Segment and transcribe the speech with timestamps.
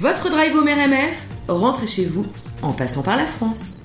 [0.00, 2.24] Votre drive au RMF, rentrez chez vous
[2.62, 3.84] en passant par la France.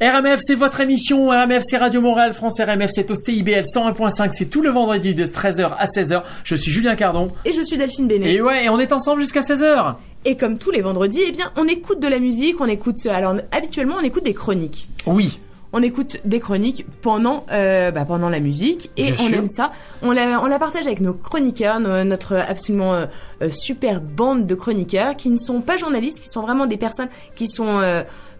[0.00, 1.30] RMF, c'est votre émission.
[1.30, 2.60] RMF, c'est Radio Montréal France.
[2.60, 4.30] RMF, c'est au CIBL 101.5.
[4.30, 6.22] C'est tout le vendredi de 13h à 16h.
[6.44, 7.32] Je suis Julien Cardon.
[7.44, 8.34] Et je suis Delphine Bénet.
[8.34, 9.96] Et ouais, et on est ensemble jusqu'à 16h.
[10.24, 13.34] Et comme tous les vendredis, eh bien, on écoute de la musique, on écoute, alors,
[13.50, 14.86] habituellement, on écoute des chroniques.
[15.06, 15.40] Oui.
[15.72, 19.38] On écoute des chroniques pendant, euh, bah, pendant la musique et Bien on sûr.
[19.38, 19.72] aime ça.
[20.02, 23.06] On la, on la partage avec nos chroniqueurs, nos- notre absolument euh,
[23.42, 27.08] euh, super bande de chroniqueurs qui ne sont pas journalistes, qui sont vraiment des personnes
[27.34, 27.78] qui sont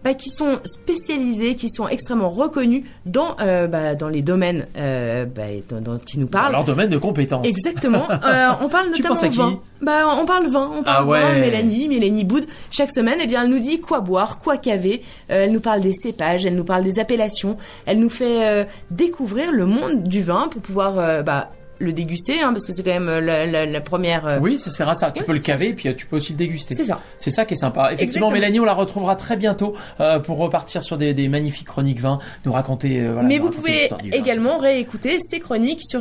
[0.06, 5.24] bah, qui sont spécialisées, qui sont extrêmement reconnues dans euh, bah, dans les domaines euh,
[5.24, 6.52] bah, dont, dont ils nous parlent.
[6.52, 7.44] Leur domaine de compétence.
[7.44, 8.06] Exactement.
[8.26, 9.36] Euh, on parle Tu notamment penses à qui?
[9.38, 9.60] Vin.
[9.82, 10.70] Bah, on parle vin.
[10.74, 11.20] On parle Ah ouais.
[11.20, 11.38] vin.
[11.40, 12.46] Mélanie, Mélanie Boud.
[12.70, 15.02] Chaque semaine, eh bien, elle nous dit quoi boire, quoi caver.
[15.30, 17.56] Euh, elle nous parle des cépages, elle nous parle des appellations.
[17.84, 22.40] Elle nous fait euh, découvrir le monde du vin pour pouvoir, euh, bah, le déguster,
[22.42, 24.26] hein, parce que c'est quand même euh, la, la- la première.
[24.26, 25.10] euh, Oui, ça sert à ça.
[25.10, 26.74] Tu peux le caver et puis euh, tu peux aussi le déguster.
[26.74, 27.00] C'est ça.
[27.18, 27.92] C'est ça qui est sympa.
[27.92, 28.30] Effectivement, Exactement.
[28.30, 32.18] Mélanie, on la retrouvera très bientôt euh, pour repartir sur des, des magnifiques chroniques vins,
[32.44, 33.00] nous raconter.
[33.00, 36.00] euh, voilà, Mais nous vous raconter pouvez également réécouter ces chroniques sur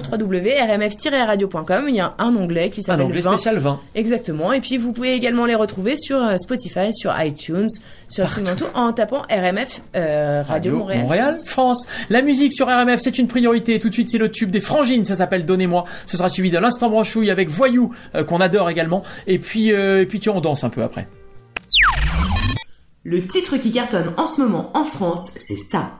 [0.79, 1.85] www.rmf-radio.com.
[1.89, 3.31] Il y a un onglet qui un s'appelle onglet vin.
[3.33, 3.79] spécial vin.
[3.95, 4.53] Exactement.
[4.53, 7.69] Et puis vous pouvez également les retrouver sur Spotify, sur iTunes,
[8.09, 8.25] sur
[8.57, 11.37] tout en tapant RMF euh, Radio, Montréal.
[11.45, 11.85] France.
[12.09, 13.79] La musique sur RMF, c'est une priorité.
[13.79, 15.05] Tout de suite, c'est le tube des frangines.
[15.05, 15.45] Ça s'appelle
[16.05, 19.03] Ce sera suivi de l'instant branchouille avec Voyou, euh, qu'on adore également.
[19.27, 21.07] Et puis, euh, et puis, tu on danse un peu après.
[23.03, 25.99] Le titre qui cartonne en ce moment en France, c'est ça.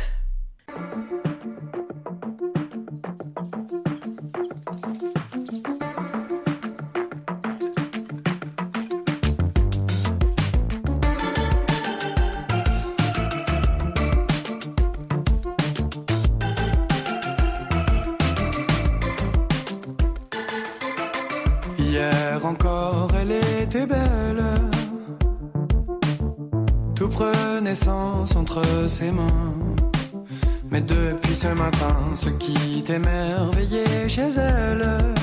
[31.41, 35.20] ce matin ce qui t'émerveillait chez elle.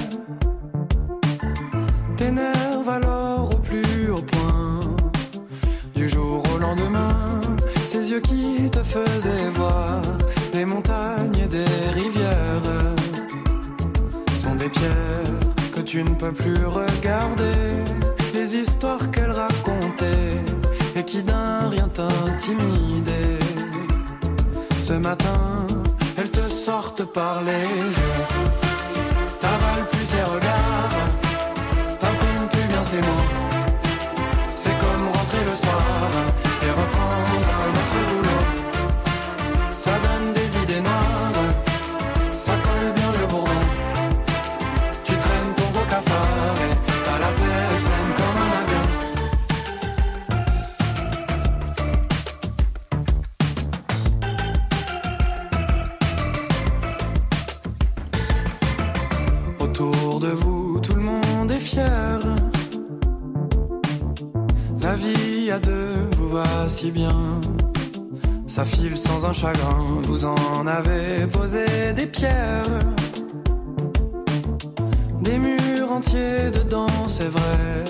[75.28, 77.84] Des murs entiers dedans, c'est vrai.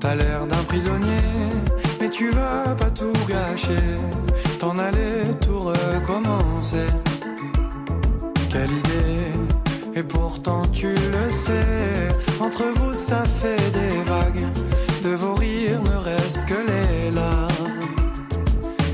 [0.00, 1.28] T'as l'air d'un prisonnier,
[2.00, 3.86] mais tu vas pas tout gâcher.
[4.58, 6.88] T'en allais tout recommencer.
[8.50, 9.28] Quelle idée,
[9.94, 12.08] et pourtant tu le sais.
[12.40, 14.46] Entre vous, ça fait des vagues.
[15.04, 17.92] De vos rires ne restent que les larmes.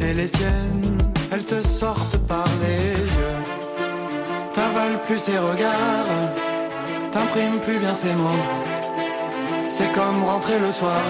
[0.03, 0.99] Et les siennes,
[1.31, 3.41] elles te sortent par les yeux.
[4.55, 6.48] T'avales plus ses regards
[7.13, 8.45] t'imprimes plus bien ces mots.
[9.69, 11.01] C'est comme rentrer le soir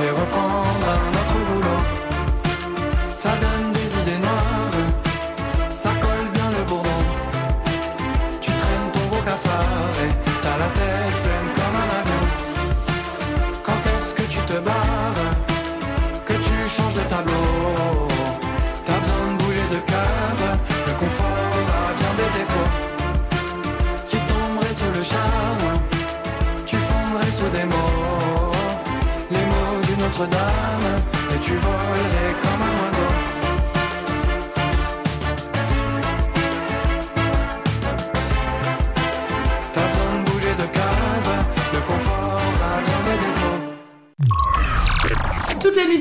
[0.00, 1.61] et reprendre un autre bout.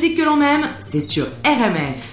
[0.02, 2.08] musique que l'on aime, c'est sur RMF.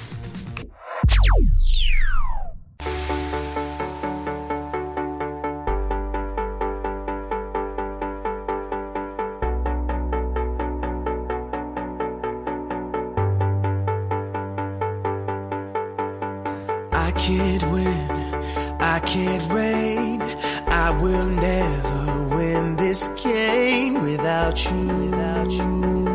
[20.70, 26.07] I will never win this game without you, without you.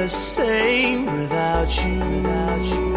[0.00, 1.98] the same without you.
[1.98, 2.89] Without you.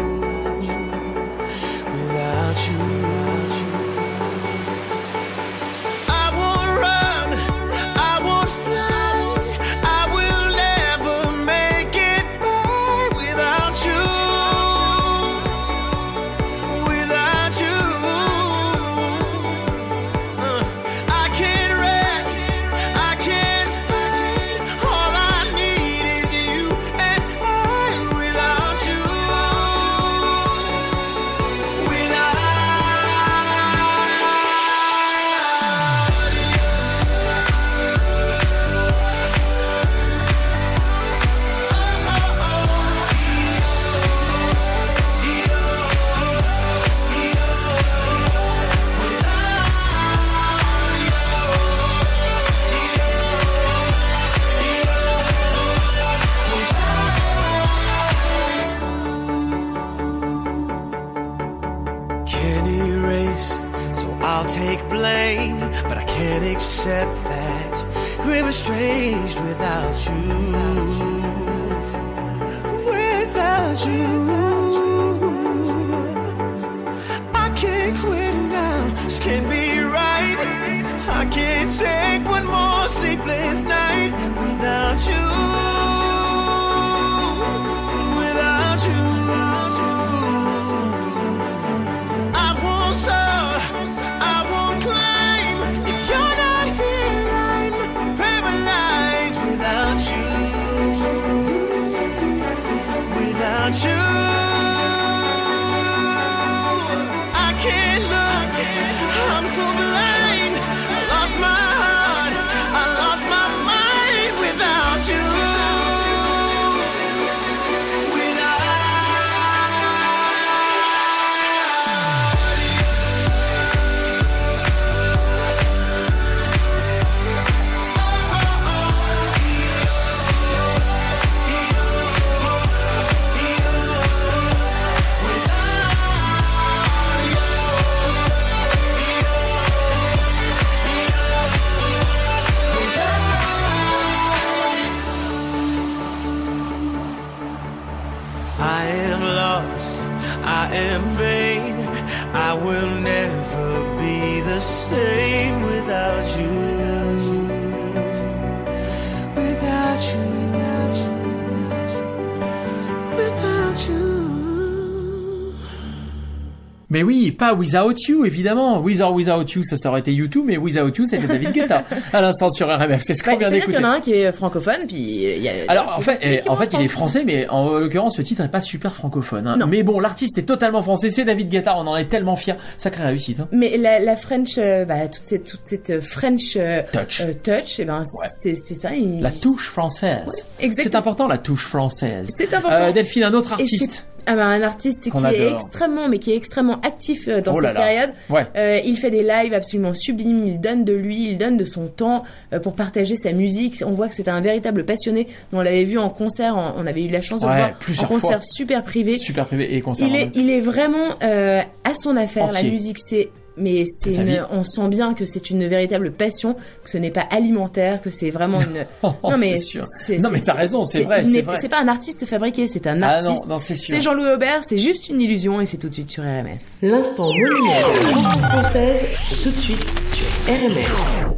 [167.44, 168.78] Pas Without You, évidemment.
[168.80, 171.84] With or Without You, ça, ça aurait été YouTube, mais Without You, c'était David Guetta.
[172.12, 173.02] à l'instant sur RMF.
[173.02, 173.76] C'est ce qu'on Bah, vient d'écouter.
[173.76, 174.96] y en a un qui est francophone, puis
[175.26, 175.52] il y a.
[175.68, 177.22] Alors en fait, eh, en fait, il est français.
[177.24, 179.46] mais en l'occurrence, ce titre est pas super francophone.
[179.46, 179.56] hein.
[179.58, 179.66] Non.
[179.66, 181.10] Mais bon, l'artiste est totalement français.
[181.10, 181.76] C'est David Guetta.
[181.76, 182.54] On en est tellement fiers.
[182.78, 183.40] Sacrée réussite.
[183.40, 183.48] Hein.
[183.52, 187.20] Mais la, la French, euh, bah, toute cette, toute cette euh, French euh, Touch.
[187.20, 188.28] euh, touch, et ben, Ouais.
[188.40, 188.94] c'est, ça.
[188.94, 190.48] il- La touche française.
[190.60, 190.92] exactement.
[190.92, 192.30] c'est important la touche française.
[192.36, 192.90] C'est important.
[192.92, 194.06] Delphine, un autre artiste.
[194.26, 197.56] Ah bah, un artiste qui est extrêmement, mais qui est extrêmement actif euh, dans Oh
[197.56, 197.74] cette là.
[197.74, 198.10] période.
[198.30, 198.46] Ouais.
[198.56, 200.44] Euh, il fait des lives absolument sublimes.
[200.46, 203.82] Il donne de lui, il donne de son temps euh, pour partager sa musique.
[203.86, 205.26] On voit que c'est un véritable passionné.
[205.52, 206.56] On l'avait vu en concert.
[206.56, 208.40] en- on avait eu la chance de Ouais, le voir en plusieurs concert fois.
[208.42, 209.18] super privé.
[209.18, 210.06] Super privé et concert.
[210.08, 212.44] Il est, il est vraiment à son affaire.
[212.44, 212.62] Entier.
[212.64, 216.90] La musique, c'est mais c'est une- on sent bien que c'est une véritable passion, que
[216.90, 218.84] ce n'est pas alimentaire, que c'est vraiment une.
[219.02, 219.84] non mais Oh, c'est sûr.
[220.06, 221.58] c'est- Non, mais t'as raison, c'est vrai, c'est n'est- vrai.
[221.60, 223.42] C'est pas un artiste fabriqué, c'est un Ah artiste.
[223.46, 223.94] non, non, c'est sûr.
[223.94, 226.60] C'est Jean-Louis Aubert, c'est juste une illusion et c'est tout de suite sur RMF.
[226.82, 231.34] L'instant monument de la française, c'est tout de suite sur RMF.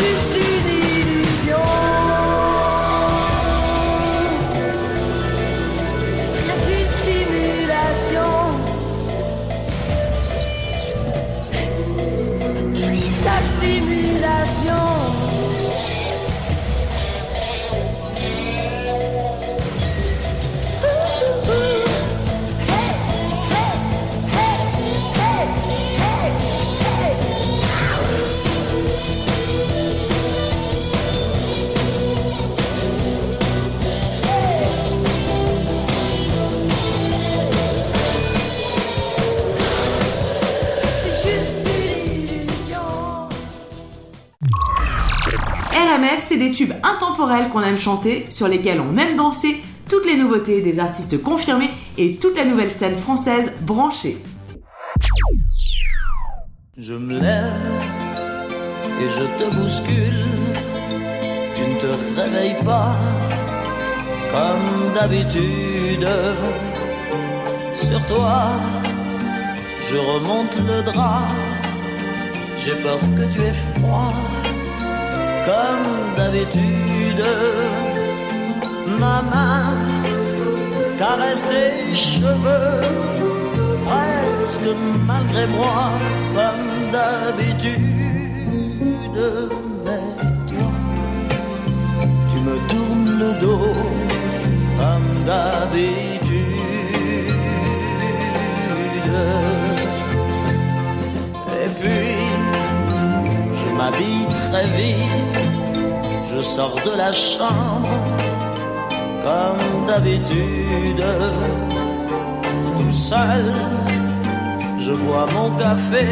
[0.00, 0.39] C'est
[47.48, 52.16] qu'on aime chanter, sur lesquels on aime danser, toutes les nouveautés des artistes confirmés et
[52.16, 54.18] toute la nouvelle scène française branchée.
[56.76, 57.52] Je me lève
[59.00, 60.24] et je te bouscule.
[61.56, 62.96] Tu ne te réveilles pas
[64.32, 66.06] comme d'habitude.
[67.76, 68.52] Sur toi,
[69.90, 71.22] je remonte le drap.
[72.64, 74.14] J'ai peur que tu aies froid
[75.46, 77.24] comme d'habitude.
[79.02, 79.70] Ma main
[80.98, 82.80] caresse tes cheveux
[83.86, 84.70] presque
[85.10, 85.80] malgré moi,
[86.36, 87.80] comme d'habitude.
[89.84, 90.06] Mais
[90.50, 90.70] toi,
[92.30, 93.74] tu me tournes le dos,
[94.78, 96.60] comme d'habitude.
[101.62, 102.16] Et puis,
[103.58, 105.38] je m'habille très vite,
[106.32, 107.88] je sors de la chambre,
[109.24, 111.04] comme d'habitude
[112.78, 113.46] tout seul.
[114.78, 116.06] Je bois mon café,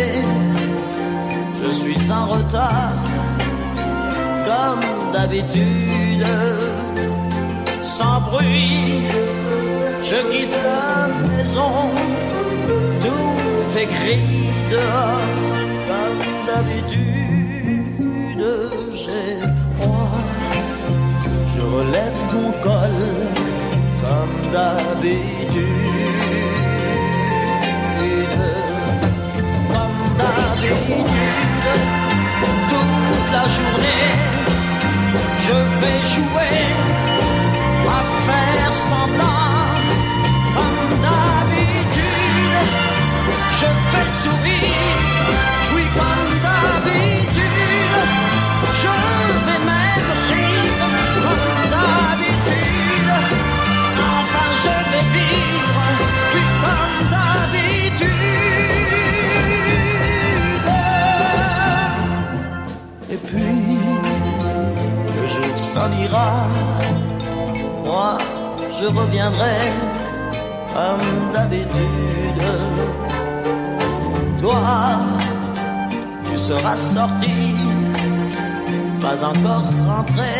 [1.62, 2.92] je suis en retard,
[4.48, 6.26] comme d'habitude.
[7.82, 9.02] Sans bruit,
[10.02, 11.90] je quitte la maison,
[13.02, 14.20] tout est
[14.70, 15.28] dehors,
[15.88, 17.18] comme d'habitude.
[18.92, 19.47] J'ai
[21.74, 22.96] relève mon col,
[24.02, 25.88] comme d'habitude.
[29.72, 31.68] Comme d'habitude,
[32.70, 34.06] toute la journée,
[35.46, 36.58] je vais jouer
[37.96, 39.46] à faire semblant.
[40.56, 42.56] Comme d'habitude,
[43.60, 45.07] je vais sourire,
[65.78, 65.90] s'en
[67.84, 68.18] moi,
[68.78, 69.58] je reviendrai
[70.74, 72.42] comme d'habitude.
[74.40, 74.60] Toi,
[76.26, 77.54] tu seras sorti,
[79.00, 80.34] pas encore rentré,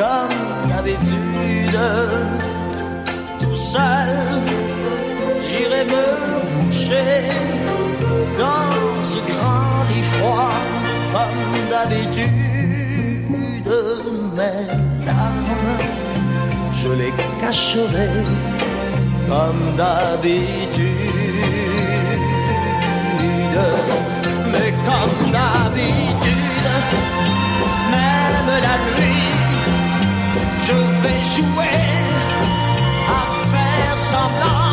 [0.00, 0.38] comme
[0.70, 1.80] d'habitude.
[3.40, 4.10] Tout seul,
[5.46, 6.06] j'irai me
[6.54, 7.12] coucher
[8.42, 8.70] dans
[9.10, 10.56] ce grand lit froid,
[11.14, 12.53] comme d'habitude.
[13.64, 14.66] Mes
[16.82, 18.10] je les cacherai
[19.28, 20.84] comme d'habitude.
[24.52, 26.68] Mais comme d'habitude,
[27.90, 29.32] même la nuit,
[30.66, 31.80] je vais jouer
[33.08, 34.63] à faire semblant.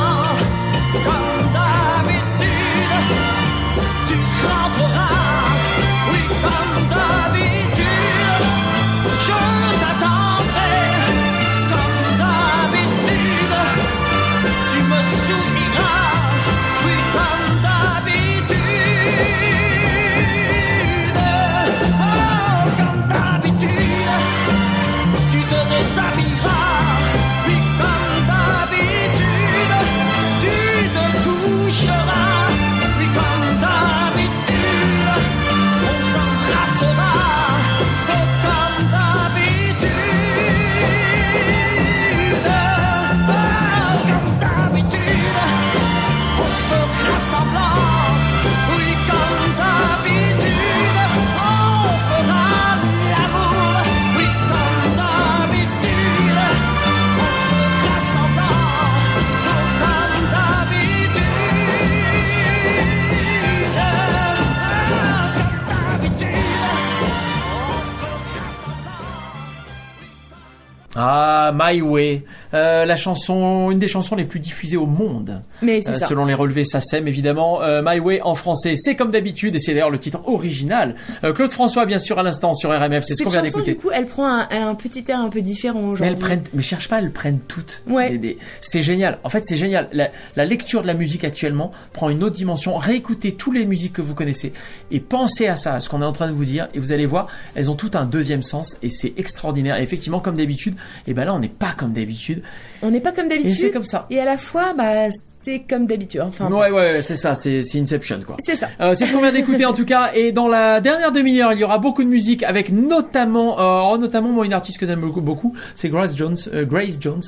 [70.95, 75.81] Ah, My Way, euh, la chanson, une des chansons les plus diffusées au monde, Mais
[75.81, 76.07] c'est euh, ça.
[76.07, 77.61] selon les relevés SACEM évidemment.
[77.61, 80.95] Euh, My Way en français, c'est comme d'habitude et c'est d'ailleurs le titre original.
[81.23, 83.71] Euh, Claude François, bien sûr, à l'instant sur RMF, c'est ce qu'on vient d'écouter.
[83.73, 86.05] du coup, elle prend un, un petit air un peu différent Mais aujourd'hui.
[86.13, 87.83] elles prennent, mais cherche pas, elles prennent toutes.
[87.87, 88.19] Ouais.
[88.61, 89.19] C'est génial.
[89.23, 89.87] En fait, c'est génial.
[89.93, 92.75] La, la lecture de la musique actuellement prend une autre dimension.
[92.75, 94.53] Réécoutez toutes les musiques que vous connaissez
[94.91, 96.91] et pensez à ça, à ce qu'on est en train de vous dire, et vous
[96.91, 99.77] allez voir, elles ont tout un deuxième sens et c'est extraordinaire.
[99.77, 100.75] Et effectivement, comme d'habitude,
[101.07, 102.40] et ben là, on n'est pas comme d'habitude.
[102.83, 103.73] On n'est pas comme Et c'est d'habitude.
[103.73, 104.07] comme ça.
[104.09, 106.21] Et à la fois, bah, c'est comme d'habitude.
[106.21, 106.49] Enfin.
[106.51, 107.35] Ouais, ouais, c'est ça.
[107.35, 108.37] C'est Inception, quoi.
[108.45, 108.69] c'est ça.
[108.79, 110.11] Euh, c'est ce qu'on vient d'écouter en tout cas.
[110.13, 113.59] Et dans la dernière demi-heure, il y aura beaucoup de musique avec notamment,
[113.93, 117.21] euh, notamment moi une artiste que j'aime beaucoup, beaucoup, c'est Grace Jones, euh, Grace Jones,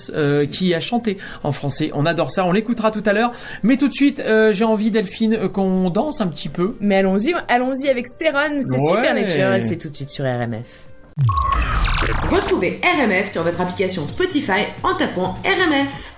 [0.48, 1.92] qui a chanté en français.
[1.94, 2.46] On adore ça.
[2.46, 3.32] On l'écoutera tout à l'heure.
[3.62, 4.22] Mais tout de suite,
[4.52, 6.76] j'ai envie Delphine qu'on danse un petit peu.
[6.80, 8.88] Mais allons-y, allons-y avec Céron, c'est Ouais.
[8.88, 10.93] Super Nature c'est tout de suite sur RMF.
[12.30, 16.14] Retrouvez RMF sur votre application Spotify en tapant RMF.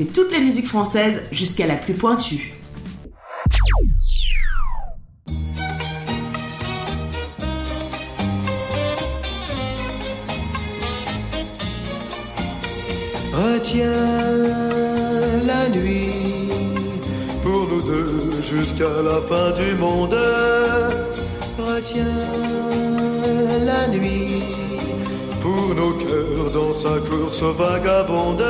[0.00, 2.54] C'est toute la musique française jusqu'à la plus pointue.
[13.34, 13.84] Retiens
[15.44, 16.48] la nuit
[17.42, 20.16] pour nous deux jusqu'à la fin du monde.
[21.58, 22.04] Retiens
[23.66, 24.44] la nuit
[25.42, 28.49] pour nos cœurs dans sa course vagabonde.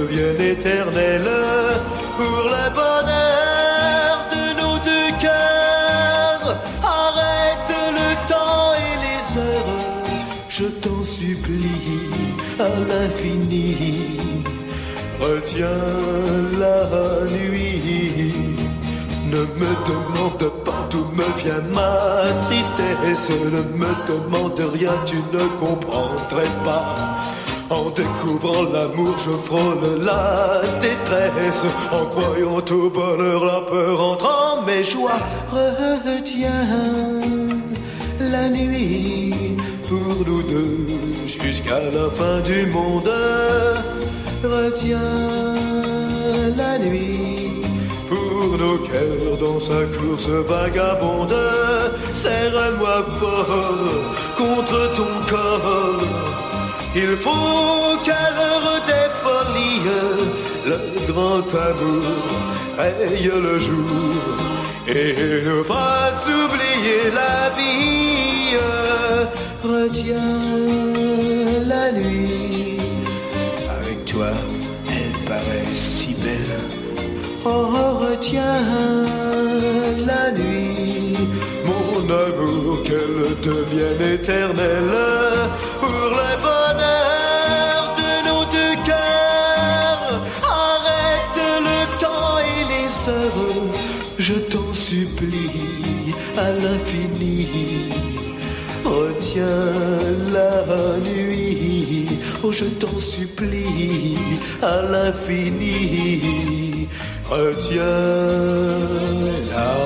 [0.00, 1.30] devienne éternelle
[2.16, 6.56] pour le bonheur de nos deux cœurs.
[6.82, 10.04] Arrête le temps et les heures,
[10.48, 12.08] je t'en supplie
[12.58, 13.76] à l'infini.
[15.20, 15.86] Retiens
[16.58, 16.78] la
[17.36, 18.32] nuit.
[19.34, 21.98] Ne me demande pas d'où me vient ma
[22.46, 23.30] tristesse.
[23.30, 26.94] Ne me demande rien, tu ne comprendrais pas.
[27.70, 31.64] En découvrant l'amour, je frôle la détresse.
[31.92, 35.20] En croyant au bonheur, la peur entre en mes joies.
[35.52, 36.66] Retiens
[38.18, 39.56] la nuit
[39.88, 40.88] pour nous deux
[41.26, 43.10] jusqu'à la fin du monde.
[44.42, 44.98] Retiens
[46.56, 47.62] la nuit
[48.08, 51.36] pour nos cœurs dans sa course vagabonde.
[52.14, 56.29] Serre-moi fort contre ton corps.
[56.94, 59.86] Il faut qu'à l'heure des folies,
[60.66, 62.02] le grand amour
[62.76, 64.40] raye le jour
[64.88, 68.56] et nous fasse oublier la vie.
[69.62, 70.16] Retiens
[71.66, 72.78] la nuit.
[73.78, 74.30] Avec toi,
[74.88, 76.58] elle paraît si belle.
[77.44, 77.68] Oh,
[78.00, 78.66] retiens
[80.06, 81.16] la nuit,
[81.64, 84.98] mon amour, qu'elle devienne éternelle
[85.80, 86.59] pour le bonheur
[102.52, 104.16] je t'en supplie
[104.62, 106.20] à l'infini.
[107.24, 107.82] Retiens
[109.50, 109.76] la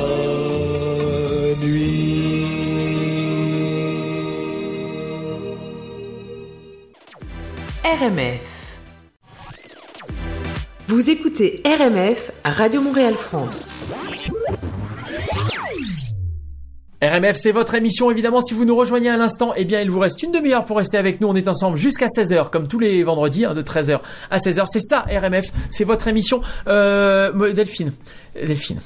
[1.65, 2.47] nuit.
[7.85, 8.41] RMF.
[10.89, 13.75] Vous écoutez RMF à Radio Montréal France.
[17.03, 18.11] RMF, c'est votre émission.
[18.11, 20.79] Évidemment, si vous nous rejoignez à l'instant, eh bien, il vous reste une demi-heure pour
[20.79, 21.29] rester avec nous.
[21.29, 24.65] On est ensemble jusqu'à 16h, comme tous les vendredis, hein, de 13h à 16h.
[24.67, 25.47] C'est ça, RMF.
[25.71, 26.41] C'est votre émission.
[26.69, 27.93] Euh, Delphine.
[28.35, 28.81] Delphine.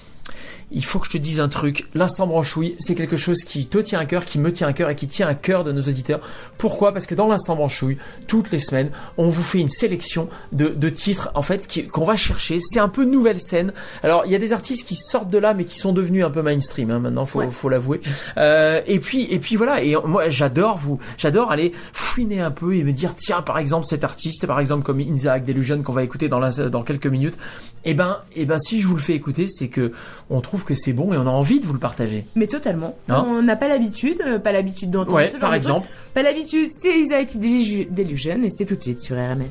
[0.70, 1.86] Il faut que je te dise un truc.
[1.94, 4.90] L'instant branchouille, c'est quelque chose qui te tient à cœur, qui me tient à cœur
[4.90, 6.20] et qui tient à cœur de nos auditeurs.
[6.58, 6.92] Pourquoi?
[6.92, 10.88] Parce que dans l'instant branchouille, toutes les semaines, on vous fait une sélection de, de
[10.90, 12.58] titres, en fait, qu'on va chercher.
[12.60, 13.72] C'est un peu nouvelle scène.
[14.02, 16.30] Alors, il y a des artistes qui sortent de là, mais qui sont devenus un
[16.30, 16.90] peu mainstream.
[16.90, 17.50] Hein, maintenant, faut, Ouais.
[17.50, 18.00] faut l'avouer.
[18.36, 19.82] Euh, et puis, et puis voilà.
[19.82, 23.86] Et moi, j'adore vous, j'adore aller fouiner un peu et me dire, tiens, par exemple,
[23.86, 27.38] cet artiste, par exemple, comme Inza Delusion qu'on va écouter dans, la, dans quelques minutes.
[27.84, 29.92] Et ben, et ben, si je vous le fais écouter, c'est que
[30.30, 32.24] on trouve que c'est bon et on a envie de vous le partager.
[32.34, 32.96] Mais totalement.
[33.08, 35.86] Hein on n'a pas l'habitude, euh, pas l'habitude d'entendre Ouais, ce genre par de exemple.
[35.86, 36.14] truc.
[36.14, 39.46] Pas l'habitude, c'est Isaac Delusion et c'est tout de suite sur RMF.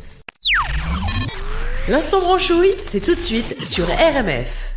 [1.90, 4.74] L'instant branchouille, c'est tout de suite sur RMF.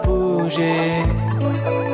[0.00, 1.91] bouger.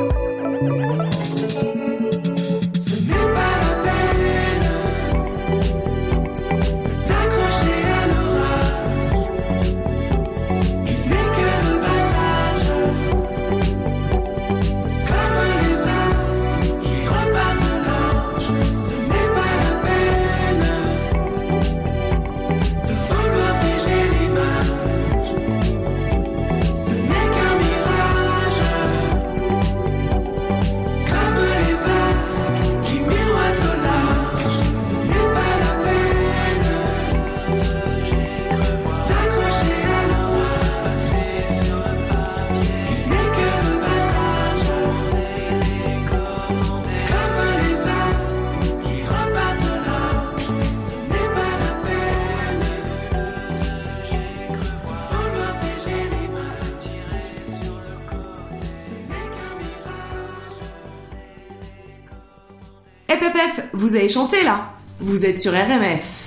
[63.78, 66.17] Vous avez chanté là Vous êtes sur RMF.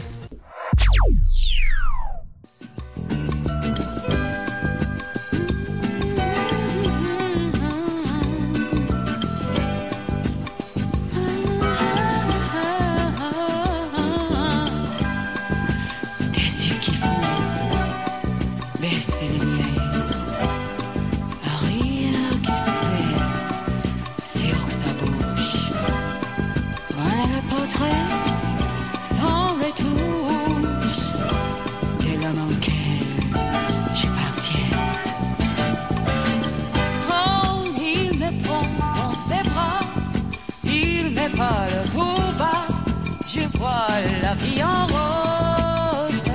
[43.61, 46.29] voit la vie en rose.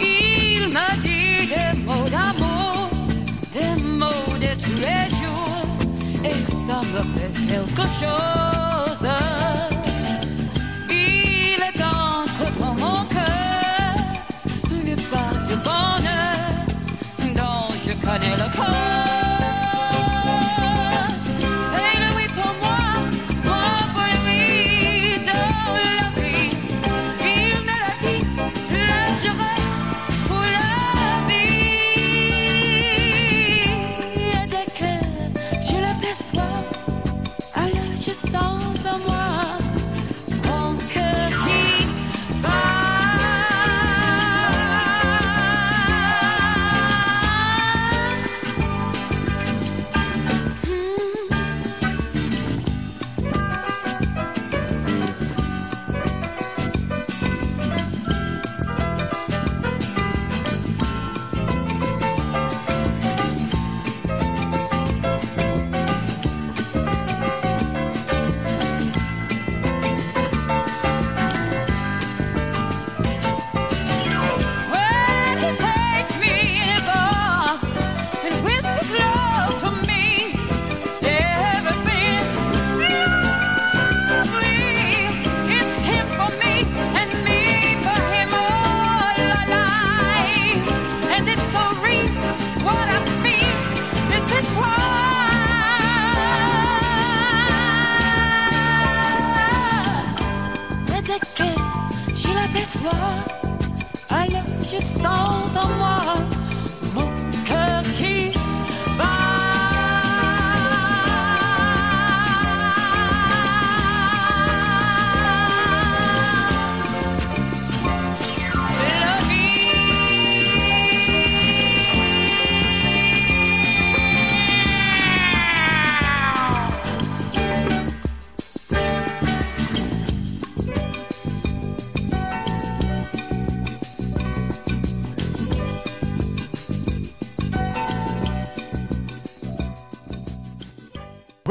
[0.00, 2.88] Il m'a dit des mots d'amour,
[3.56, 5.66] des mots de tous les jours,
[6.24, 9.27] et ça me fait quelque chose.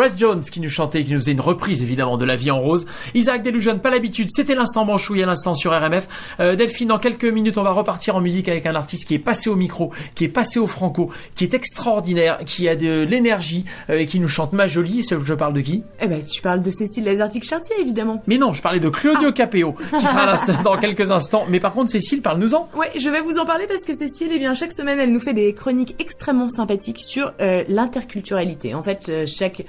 [0.07, 2.61] Grace Jones qui nous chantait, qui nous faisait une reprise évidemment de La Vie en
[2.61, 2.85] Rose.
[3.13, 6.07] Isaac Delusion, pas l'habitude, c'était l'instant Banchouille à l'instant sur RMF.
[6.39, 9.19] Euh, Delphine, dans quelques minutes, on va repartir en musique avec un artiste qui est
[9.19, 13.65] passé au micro, qui est passé au franco, qui est extraordinaire, qui a de l'énergie
[13.89, 15.03] euh, et qui nous chante Ma Jolie.
[15.09, 15.83] Je parle de qui?
[16.01, 18.23] Eh ben, tu parles de Cécile Lazartique-Chartier, évidemment.
[18.27, 21.45] Mais non, je parlais de Claudio Capéo, qui sera là dans quelques instants.
[21.49, 22.69] Mais par contre, Cécile, parle-nous-en.
[22.77, 25.19] Ouais, je vais vous en parler parce que Cécile, eh bien, chaque semaine, elle nous
[25.19, 28.73] fait des chroniques extrêmement sympathiques sur euh, l'interculturalité.
[28.73, 29.63] En fait, chaque,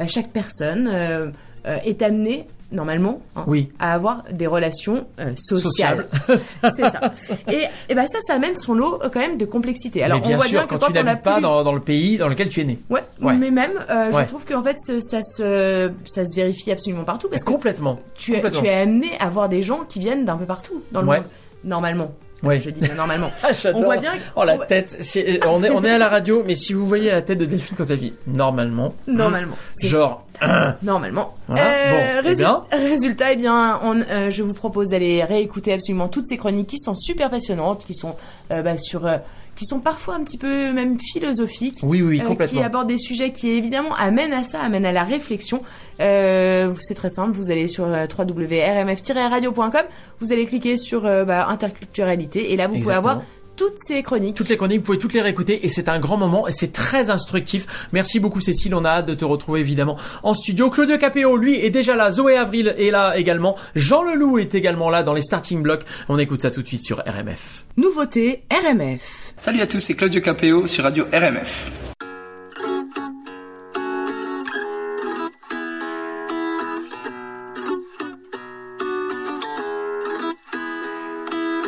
[0.00, 1.28] bah, chaque personne euh,
[1.66, 3.70] euh, est amenée, normalement, hein, Oui.
[3.78, 6.06] à avoir des relations euh, sociales.
[6.26, 7.00] C'est ça.
[7.52, 10.02] Et, et ben ça, ça amène son lot euh, quand même de complexité.
[10.02, 11.72] Alors, mais bien on voit sûr, bien que quand, tu n'habites pas plus- dans, dans
[11.74, 12.78] le pays dans lequel tu es né.
[12.88, 13.34] Ouais, Ouais.
[13.36, 14.22] mais même, euh, Ouais.
[14.22, 18.00] je trouve qu'en fait, ça se, ça se vérifie absolument partout parce que Complètement.
[18.14, 18.60] tu es, Complètement.
[18.62, 21.16] tu es amené à voir des gens qui viennent d'un peu partout dans le Ouais.
[21.18, 21.26] monde.
[21.64, 22.10] Normalement.
[22.42, 22.58] Ouais.
[22.60, 23.30] Je dis bien normalement.
[23.42, 23.50] Ah.
[23.74, 24.12] On voit bien.
[24.36, 24.98] Oh la tête.
[25.46, 27.76] On est, on est à la radio, mais si vous voyez la tête de Delphine
[27.76, 28.94] quand elle dit normalement.
[29.06, 29.56] Normalement.
[29.74, 30.24] C'est Genre.
[30.82, 31.36] Normalement.
[31.48, 31.64] Voilà.
[31.64, 32.62] Bon, eh résu- bien.
[32.72, 36.78] Résultat, eh bien, on, euh, je vous propose d'aller réécouter absolument toutes ces chroniques qui
[36.78, 38.16] sont super passionnantes, qui sont
[38.50, 39.18] euh, bah, sur, euh,
[39.60, 41.80] qui sont parfois un petit peu même philosophiques.
[41.82, 42.58] Oui, oui, euh, complètement.
[42.58, 45.60] qui abordent des sujets qui évidemment amènent à ça, amènent à la réflexion.
[46.00, 49.82] Euh, c'est très simple, vous allez sur euh, www.rmf-radio.com,
[50.18, 53.20] vous allez cliquer sur bah, interculturalité et là vous pouvez avoir
[53.60, 54.36] toutes ces chroniques.
[54.36, 56.72] Toutes les chroniques, vous pouvez toutes les réécouter et c'est un grand moment et c'est
[56.72, 57.88] très instructif.
[57.92, 60.70] Merci beaucoup Cécile, on a hâte de te retrouver évidemment en studio.
[60.70, 62.10] Claudio Capéo, lui, est déjà là.
[62.10, 63.56] Zoé Avril est là également.
[63.74, 65.84] Jean Leloup est également là dans les starting blocks.
[66.08, 67.66] On écoute ça tout de suite sur RMF.
[67.76, 69.34] Nouveauté RMF.
[69.36, 71.70] Salut à tous, c'est Claudio Capéo sur Radio RMF.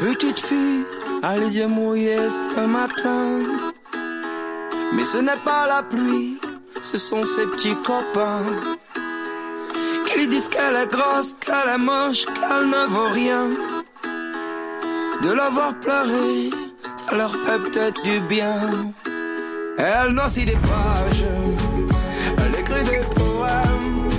[0.00, 3.42] Petite fille a les yeux mouillés ce matin.
[4.94, 6.38] Mais ce n'est pas la pluie,
[6.80, 8.44] ce sont ses petits copains.
[10.06, 13.48] Qui lui disent qu'elle est grosse, qu'elle est moche, qu'elle ne vaut rien.
[15.22, 16.50] De la voir pleurer,
[16.96, 18.92] ça leur fait peut-être du bien.
[19.78, 21.24] Elle noircit des pages,
[22.38, 24.10] elle écrit des poèmes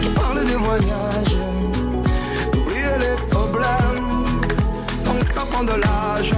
[0.00, 1.11] qui parlent de voyage,
[5.52, 6.34] son cœur prend de l'âge.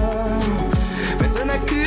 [1.21, 1.84] Mais ce n'est qu'une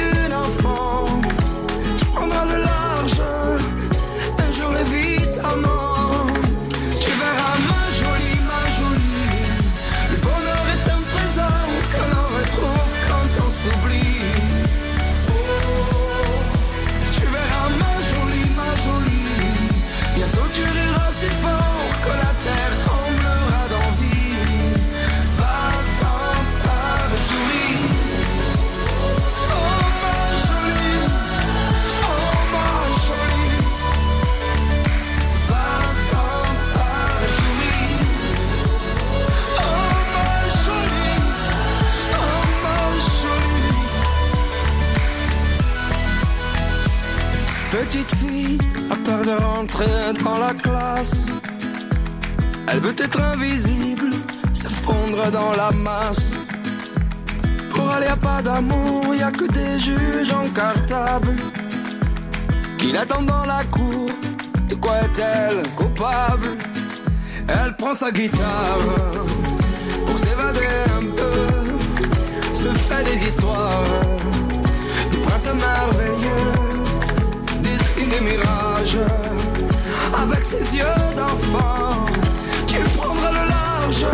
[62.88, 64.08] Qui l'attendent dans la cour,
[64.70, 66.56] de quoi est-elle coupable?
[67.50, 68.80] Elle prend sa guitare
[70.06, 72.54] pour s'évader un peu.
[72.54, 73.84] Se fait des histoires
[75.12, 76.54] de princes merveilleux.
[77.62, 79.00] Dessine des mirages
[80.24, 80.86] avec ses yeux
[81.18, 82.06] d'enfant.
[82.68, 84.06] Tu prendras le large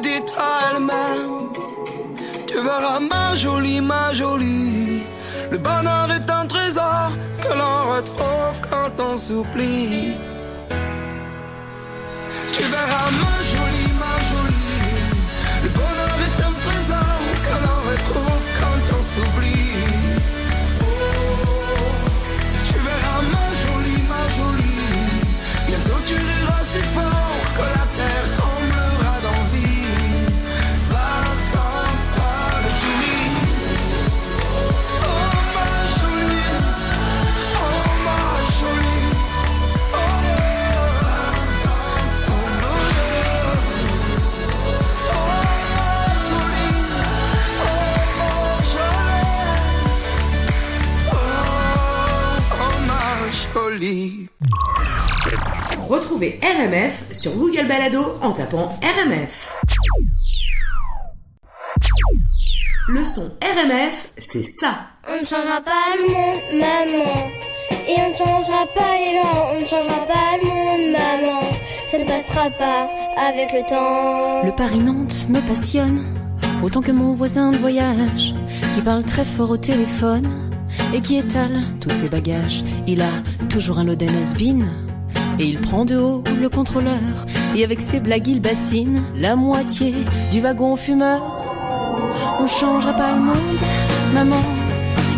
[0.00, 1.48] dit à elle-même.
[2.46, 5.02] Tu verras ma jolie, ma jolie.
[5.50, 7.10] Le bonheur est un trésor
[7.42, 10.14] que l'on retrouve quand on s'oublie.
[12.54, 13.31] Tu verras ma
[55.88, 59.54] Retrouvez RMF sur Google Balado en tapant RMF.
[62.88, 64.86] Le son RMF, c'est ça.
[65.06, 67.30] On ne changera pas le monde, maman.
[67.86, 71.42] Et on ne changera pas les gens, on ne changera pas le monde, maman.
[71.90, 72.88] Ça ne passera pas
[73.28, 74.42] avec le temps.
[74.44, 76.02] Le Paris-Nantes me passionne,
[76.62, 78.32] autant que mon voisin de voyage,
[78.74, 80.51] qui parle très fort au téléphone
[80.94, 82.64] et qui étale tous ses bagages?
[82.86, 83.12] Il a
[83.48, 84.66] toujours un Loden has-been,
[85.38, 87.00] et il prend de haut le contrôleur,
[87.56, 89.94] et avec ses blagues il bassine la moitié
[90.30, 91.22] du wagon fumeur.
[92.40, 93.60] On changera pas le monde,
[94.14, 94.42] maman,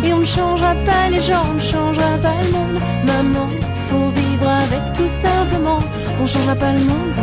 [0.03, 3.47] et on ne changera pas les gens, on ne changera pas le monde, maman.
[3.89, 5.79] Faut vivre avec tout simplement,
[6.21, 7.15] on changera pas le monde,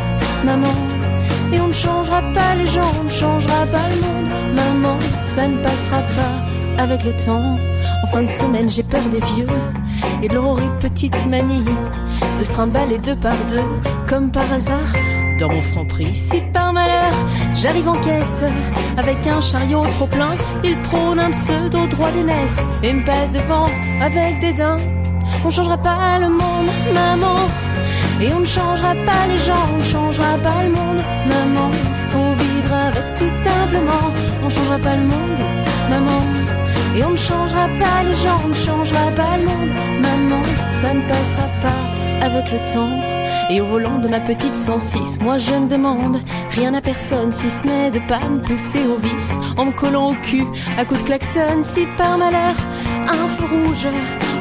[0.45, 0.75] maman.
[1.53, 4.97] Et on ne changera pas les gens, on ne changera pas le monde, maman.
[5.23, 6.35] Ça ne passera pas
[6.79, 7.59] avec le temps.
[8.03, 9.47] En fin de semaine, j'ai peur des vieux
[10.23, 11.65] et de leur horrible petite manie
[12.39, 13.65] de se trimballer deux par deux,
[14.09, 14.93] comme par hasard.
[15.41, 17.11] Dans mon franc prix, si par malheur
[17.55, 18.45] j'arrive en caisse
[18.97, 23.67] avec un chariot trop plein, il prône un pseudo droit d'aînesse et me passe devant
[24.01, 24.79] avec dédain.
[25.45, 27.37] On changera pas le monde, maman.
[28.21, 31.71] Et on ne changera pas les gens, on changera pas le monde, maman.
[32.11, 34.13] Faut vivre avec tout simplement.
[34.45, 35.41] On changera pas le monde,
[35.91, 36.42] maman.
[36.97, 39.71] Et on ne changera pas les gens, on ne changera pas le monde,
[40.03, 40.43] maman.
[40.81, 43.13] Ça ne passera pas avec le temps.
[43.51, 46.19] Et au volant de ma petite 106, moi je ne demande
[46.51, 50.11] rien à personne si ce n'est de pas me pousser au vice en me collant
[50.11, 50.45] au cul
[50.77, 51.63] à coups de klaxon.
[51.63, 52.55] Si par malheur
[53.09, 53.87] un feu rouge,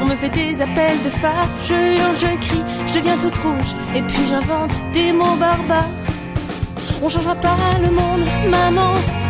[0.01, 3.75] on me fait des appels de phare, je hurle, je crie, je deviens toute rouge
[3.95, 5.89] et puis j'invente des mots barbares.
[7.01, 9.20] On changera pas le monde, maman.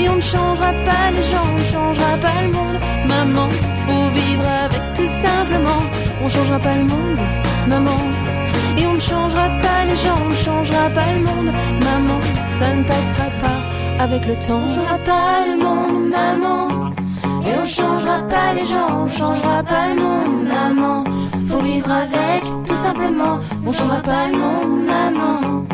[0.00, 3.48] Et on ne changera pas les gens, on ne changera pas le monde, maman.
[3.86, 5.82] Faut vivre avec tout simplement.
[6.22, 7.18] On changera pas le monde,
[7.68, 8.00] maman.
[8.78, 11.50] Et on ne changera pas les gens, on ne changera pas le monde,
[11.88, 12.18] maman.
[12.58, 14.62] Ça ne passera pas avec le temps.
[14.64, 16.92] On changera pas le monde, maman.
[17.46, 21.04] Et on changera pas les gens, on changera pas le monde, maman.
[21.48, 23.38] Faut vivre avec, tout simplement.
[23.66, 25.64] On changera pas le monde, maman.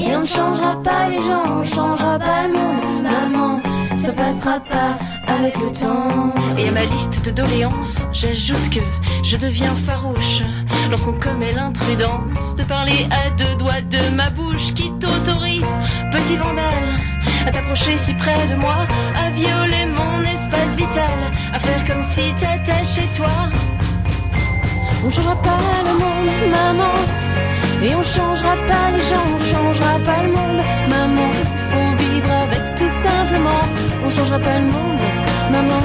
[0.00, 3.73] Et on ne changera pas les gens, on changera pas le monde, maman.
[4.04, 6.34] Ça passera pas avec le temps.
[6.58, 8.80] Et à ma liste de doléances, j'ajoute que
[9.22, 10.42] je deviens farouche
[10.90, 15.64] lorsqu'on commet l'imprudence de parler à deux doigts de ma bouche qui t'autorise,
[16.12, 17.00] petit vandale,
[17.46, 18.86] à t'approcher si près de moi,
[19.16, 21.18] à violer mon espace vital,
[21.54, 23.32] à faire comme si t'étais chez toi.
[25.02, 26.94] On changera pas le monde, maman.
[27.82, 31.30] Et on changera pas les gens, on changera pas le monde, maman.
[31.70, 33.83] Faut vivre avec tout simplement.
[34.04, 35.02] On changera pas le monde,
[35.50, 35.82] maman.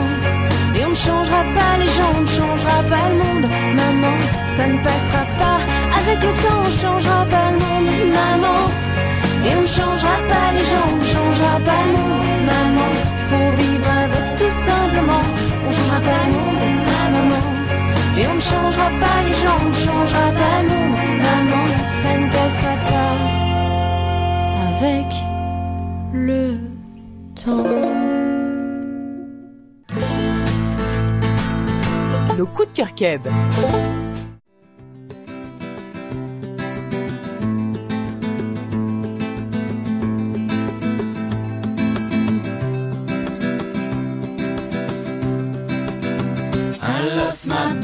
[0.76, 3.48] Et on ne changera pas les gens, on ne changera pas le monde,
[3.80, 4.16] maman.
[4.58, 5.60] Ça ne passera pas
[6.00, 7.90] avec le temps, on changera pas le monde,
[8.20, 8.60] maman.
[9.46, 12.90] Et on ne changera pas les gens, on ne changera pas le monde, maman.
[13.30, 15.24] Faut vivre avec tout simplement.
[15.66, 16.64] On changera pas le monde,
[17.14, 17.42] maman.
[18.18, 20.98] Et on ne changera pas les gens, on ne changera pas le monde,
[21.28, 21.64] maman.
[21.88, 23.16] Ça ne passera pas
[24.76, 25.10] avec
[26.14, 26.69] le
[32.38, 33.22] Nos coups de cœur keb.
[47.16, 47.80] Lost my.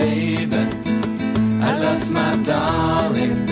[1.62, 3.48] I lost my darling.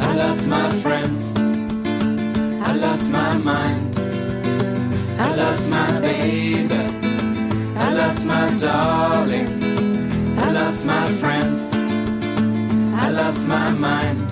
[0.00, 1.34] I lost my friends.
[1.36, 3.89] I lost my mind.
[5.22, 6.80] I lost my baby.
[7.76, 9.50] I lost my darling.
[10.38, 11.70] I lost my friends.
[13.04, 14.28] I lost my mind.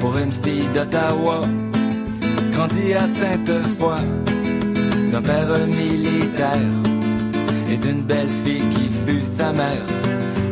[0.00, 1.40] Pour une fille d'Ottawa,
[2.52, 4.02] grandie à Sainte-Foy,
[5.10, 6.74] d'un père militaire
[7.70, 9.86] et d'une belle fille qui fut sa mère,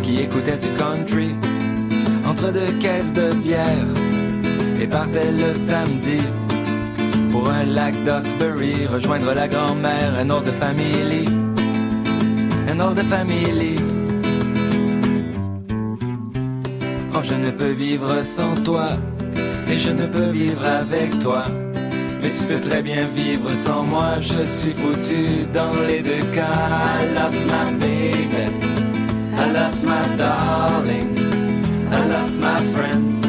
[0.02, 1.34] qui écoutait du country
[2.26, 3.90] entre deux caisses de bière
[4.80, 6.22] et partait le samedi
[7.32, 11.24] pour un lac d'Oxbury, rejoindre la grand-mère, un old family,
[12.68, 13.76] un old family.
[17.14, 18.88] Oh, je ne peux vivre sans toi,
[19.66, 21.44] et je ne peux vivre avec toi.
[22.20, 26.58] Mais tu peux très bien vivre sans moi, je suis foutu dans les deux cas.
[27.00, 28.44] I lost my baby,
[29.34, 31.10] I lost my darling,
[31.90, 33.24] I lost my friends,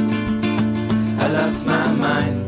[1.23, 2.42] I lost my mind.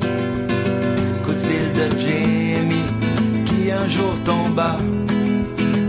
[1.45, 2.91] Fil de Jamie,
[3.45, 4.77] qui un jour tomba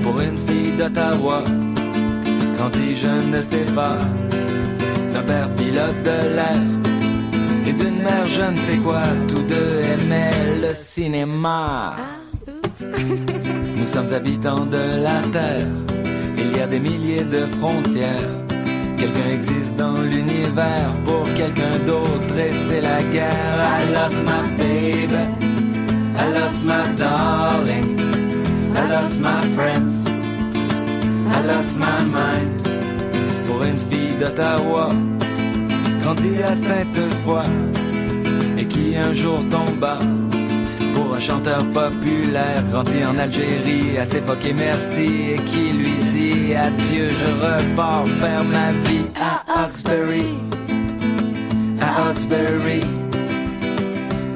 [0.02, 1.42] pour une fille d'Ottawa.
[2.58, 3.98] Quand il je ne sais pas,
[5.12, 6.60] d'un père pilote de l'air
[7.66, 9.02] et d'une mère je ne sais quoi.
[9.28, 11.96] Tous deux aimaient le cinéma.
[13.76, 15.66] Nous sommes habitants de la Terre.
[16.38, 18.30] Il y a des milliers de frontières.
[18.96, 23.56] Quelqu'un existe dans l'univers pour quelqu'un d'autre et c'est la guerre.
[23.58, 25.45] I lost my baby.
[26.18, 27.98] I lost my darling.
[28.76, 30.06] I lost my friends.
[31.36, 32.62] I lost my mind.
[33.46, 34.90] Pour une fille d'Ottawa,
[36.02, 37.44] grandie à Sainte-Foy
[38.58, 39.98] et qui un jour tomba
[40.94, 47.08] pour un chanteur populaire grandi en Algérie, assez foqué merci et qui lui dit adieu,
[47.08, 50.38] je repars faire ma vie à Hawkesbury,
[51.80, 52.82] à Hawkesbury,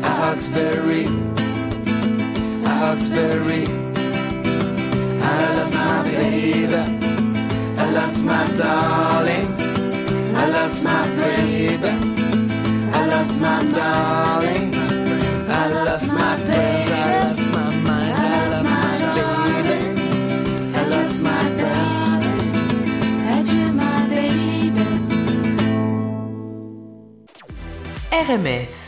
[0.02, 1.08] à Hawkesbury,
[2.80, 3.64] Hawkesbury.
[5.20, 6.82] I lost my baby,
[7.76, 9.48] I lost my darling,
[10.34, 11.92] I lost my baby,
[12.98, 14.70] I lost my darling.
[15.52, 18.88] I lost my friends, I lost my mind, I lost my
[19.62, 19.78] baby,
[20.74, 22.26] I lost my friends.
[23.34, 24.86] Adieu, my baby.
[28.10, 28.79] RMF.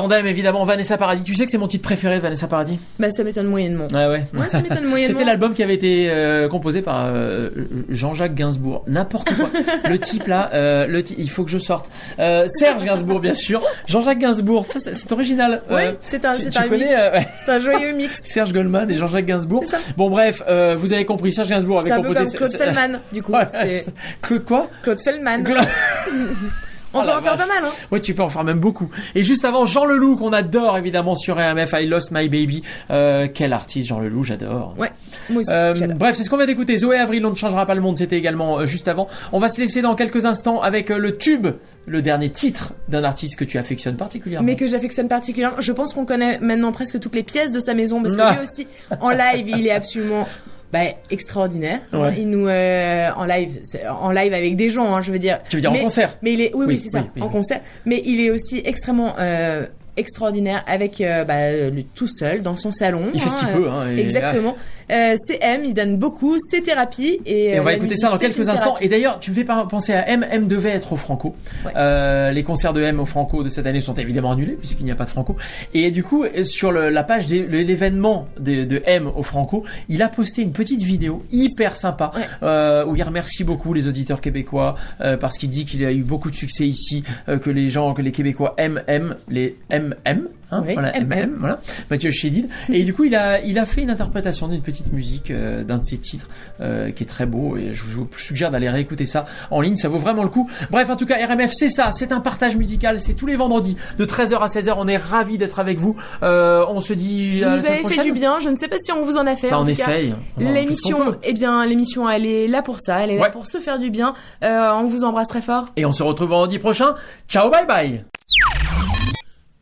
[0.00, 1.22] Tandem, évidemment, Vanessa Paradis.
[1.24, 2.78] Tu sais que c'est mon titre préféré de Vanessa Paradis?
[2.98, 3.86] Bah, ça m'étonne moyennement.
[3.88, 4.24] Ouais, ouais.
[4.38, 5.12] Ouais, ça m'étonne moyennement.
[5.18, 7.50] C'était l'album qui avait été euh, composé par euh,
[7.90, 8.82] Jean-Jacques Gainsbourg.
[8.86, 9.50] N'importe quoi.
[9.90, 11.90] le type là, euh, le ty- il faut que je sorte.
[12.18, 13.60] Serge Gainsbourg, bien sûr.
[13.86, 14.64] Jean-Jacques Gainsbourg.
[14.68, 15.62] Ça, c'est c'est original.
[15.70, 17.28] Oui, Euh, c'est un, c'est un ouais.
[17.44, 18.20] C'est un joyeux mix.
[18.24, 19.64] Serge Goldman et Jean-Jacques Gainsbourg.
[19.66, 19.82] C'est ça.
[19.96, 20.42] Bon, bref,
[20.78, 21.32] vous avez compris.
[21.32, 22.36] Serge Gainsbourg avait C'est un peu composé.
[22.38, 23.32] comme Claude Fellman, du coup.
[23.40, 24.68] Ouais, c'est c'est- Claude quoi?
[24.82, 25.42] Claude Fellman.
[25.44, 25.58] Claude-
[26.92, 27.46] On Oh peut en faire vache.
[27.46, 27.70] pas mal, hein.
[27.92, 28.88] Ouais, tu peux en faire même beaucoup.
[29.14, 32.62] Et juste avant, Jean Leloup, qu'on adore évidemment sur RMF, I Lost My Baby.
[32.90, 34.74] Euh, quel artiste, Jean Leloup, j'adore.
[34.76, 34.90] Ouais,
[35.30, 35.50] moi aussi.
[35.52, 36.76] Euh, bref, c'est ce qu'on vient d'écouter.
[36.78, 39.06] Zoé Avril, on ne changera pas le monde, c'était également euh, juste avant.
[39.32, 41.46] On va se laisser dans quelques instants avec euh, le tube,
[41.86, 44.44] le dernier titre d'un artiste que tu affectionnes particulièrement.
[44.46, 45.56] Mais que j'affectionne particulièrement.
[45.60, 48.32] Je pense qu'on connaît maintenant presque toutes les pièces de sa maison parce que Ah.
[48.32, 48.66] lui aussi,
[49.00, 50.26] en live, il est absolument
[50.72, 51.80] bah, extraordinaire.
[51.92, 52.14] Ouais.
[52.18, 53.58] Il nous euh, en live,
[54.00, 55.38] en live avec des gens, hein, je veux dire.
[55.48, 57.26] Tu veux dire en concert Mais il est, oui, oui, Oui, c'est ça, oui, en
[57.26, 57.32] oui.
[57.32, 57.60] concert.
[57.86, 59.66] Mais il est aussi extrêmement euh,
[59.96, 63.10] extraordinaire avec euh, bah, lui tout seul dans son salon.
[63.14, 64.56] Il fait ce qu'il hein, peut, hein, et- Exactement.
[64.90, 67.90] Euh, c'est M, il donne beaucoup, c'est thérapie et, Et on euh, va la écouter
[67.90, 68.64] musique, ça dans quelques instants.
[68.66, 68.84] thérapie.
[68.84, 70.26] Et d'ailleurs, tu me fais penser à M.
[70.30, 71.34] M devait être au Franco.
[71.76, 74.90] Euh, les concerts de M au Franco de cette année sont évidemment annulés puisqu'il n'y
[74.90, 75.36] a pas de Franco.
[75.74, 80.02] Et du coup, sur le- la page de l'événement de, de M au Franco, il
[80.02, 82.12] a posté une petite vidéo hyper sympa
[82.42, 86.02] euh, où il remercie beaucoup les auditeurs québécois euh, parce qu'il dit qu'il a eu
[86.02, 90.28] beaucoup de succès ici, euh, que les gens, que les Québécois aiment M, les MM.
[90.50, 91.36] Hein, Oui, voilà, MM.
[91.38, 92.48] Voilà, Mathieu Chédid.
[92.72, 95.78] Et du coup, il a, il a fait une interprétation d'une petite musique euh, d'un
[95.78, 96.28] de ses titres
[96.60, 97.56] euh, qui est très beau.
[97.56, 100.50] Et je vous suggère d'aller réécouter ça en ligne, ça vaut vraiment le coup.
[100.70, 103.00] Bref, en tout cas, RMF, c'est ça, c'est un partage musical.
[103.00, 104.74] C'est tous les vendredis de 13h à 16h.
[104.76, 105.96] On est ravis d'être avec vous.
[106.22, 108.40] Euh, on se dit Vous à nous avez fait du bien.
[108.40, 109.50] Je ne sais pas si on vous en a fait.
[109.50, 110.14] Bah, en on tout essaye.
[110.38, 113.00] L'émission, eh bien, l'émission, elle est là pour ça.
[113.00, 114.14] Elle est là pour se faire du bien.
[114.44, 115.68] Euh, on vous embrasse très fort.
[115.76, 116.94] Et on se retrouve vendredi prochain.
[117.28, 118.04] Ciao, bye bye.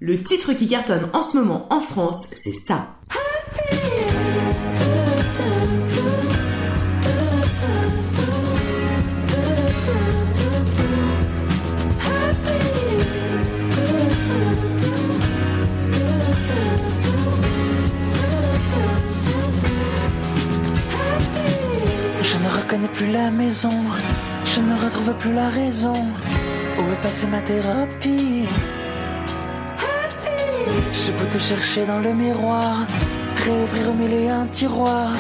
[0.01, 2.87] Le titre qui cartonne en ce moment en France, c'est ça.
[22.23, 23.69] Je ne reconnais plus la maison,
[24.45, 25.93] je ne retrouve plus la raison.
[25.93, 28.38] Où est passée ma thérapie?
[30.93, 32.87] Je peux te chercher dans le miroir,
[33.45, 35.11] réouvrir au mille et un tiroir.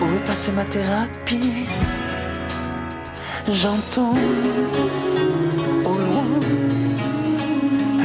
[0.00, 1.66] Où est passée ma thérapie?
[3.48, 4.14] J'entends
[5.84, 6.24] au loin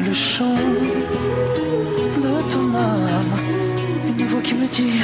[0.08, 0.56] le chant
[2.24, 3.34] de ton âme,
[4.08, 5.02] une voix qui me dit.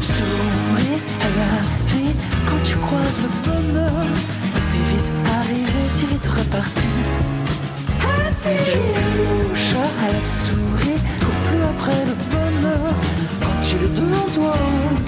[0.00, 1.52] Souris à la
[1.90, 2.14] vie
[2.48, 4.06] quand tu croises le bonheur.
[4.58, 6.88] Si vite arrivé, si vite reparti.
[8.46, 12.92] Je chat, à la souris, cours plus après le bonheur.
[13.40, 14.54] Quand tu le devant toi,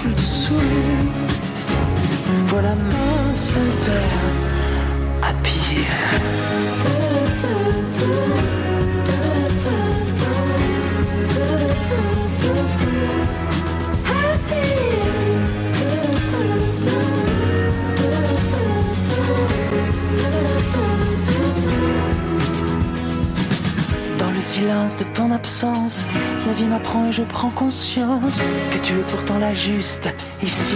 [0.03, 1.11] que tu souris.
[2.47, 4.23] Voilà ma seule terre
[5.21, 5.85] à pied.
[26.47, 28.39] La vie m'apprend et je prends conscience
[28.71, 30.09] que tu es pourtant la juste
[30.41, 30.75] ici.